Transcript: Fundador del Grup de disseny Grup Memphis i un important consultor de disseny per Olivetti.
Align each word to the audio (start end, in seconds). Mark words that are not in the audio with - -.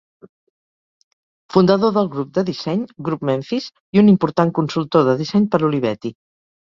Fundador 1.55 1.93
del 1.99 2.09
Grup 2.15 2.31
de 2.37 2.45
disseny 2.49 2.81
Grup 3.09 3.27
Memphis 3.31 3.67
i 3.99 4.01
un 4.05 4.11
important 4.15 4.53
consultor 4.61 5.07
de 5.11 5.15
disseny 5.21 5.47
per 5.55 5.61
Olivetti. 5.69 6.13